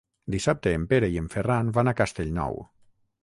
Dissabte 0.35 0.71
en 0.77 0.87
Pere 0.93 1.09
i 1.17 1.19
en 1.21 1.27
Ferran 1.35 1.69
van 1.79 1.91
a 1.91 1.95
Castellnou. 2.01 2.61